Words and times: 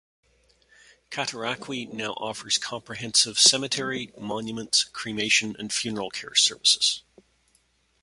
Cataraqui 1.11 1.93
now 1.93 2.13
offers 2.13 2.57
comprehensive 2.57 3.37
cemetery, 3.39 4.11
monuments, 4.17 4.85
cremation 4.85 5.55
and 5.59 5.71
funeral 5.71 6.09
care 6.09 6.33
services. 6.33 7.03